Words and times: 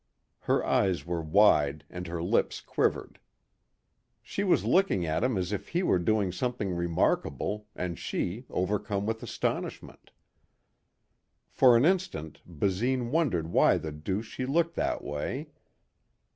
Her 0.39 0.65
eyes 0.65 1.05
were 1.05 1.21
wide 1.21 1.85
and 1.87 2.07
her 2.07 2.23
lips 2.23 2.59
quivered. 2.59 3.19
She 4.23 4.43
was 4.43 4.65
looking 4.65 5.05
at 5.05 5.23
him 5.23 5.37
as 5.37 5.51
if 5.51 5.67
he 5.67 5.83
were 5.83 5.99
doing 5.99 6.31
something 6.31 6.73
remarkable 6.73 7.67
and 7.75 7.99
she 7.99 8.47
overcome 8.49 9.05
with 9.05 9.21
astonishment. 9.21 10.09
For 11.51 11.77
an 11.77 11.85
instant 11.85 12.41
Basine 12.47 13.11
wondered 13.11 13.51
why 13.51 13.77
the 13.77 13.91
deuce 13.91 14.25
she 14.25 14.47
looked 14.47 14.73
that 14.73 15.03
way. 15.03 15.49